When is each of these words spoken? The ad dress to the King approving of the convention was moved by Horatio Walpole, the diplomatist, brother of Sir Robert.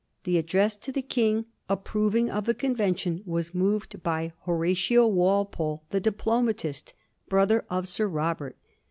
The 0.23 0.39
ad 0.39 0.47
dress 0.47 0.75
to 0.77 0.91
the 0.91 1.03
King 1.03 1.45
approving 1.69 2.31
of 2.31 2.45
the 2.45 2.55
convention 2.55 3.21
was 3.23 3.53
moved 3.53 4.01
by 4.01 4.33
Horatio 4.47 5.05
Walpole, 5.05 5.83
the 5.91 5.99
diplomatist, 5.99 6.95
brother 7.29 7.65
of 7.69 7.87
Sir 7.87 8.07
Robert. 8.07 8.57